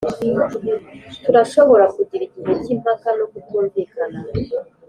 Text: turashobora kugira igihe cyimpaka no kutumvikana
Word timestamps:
turashobora 1.23 1.85
kugira 1.95 2.23
igihe 2.27 2.53
cyimpaka 2.63 3.07
no 3.17 3.25
kutumvikana 3.31 4.19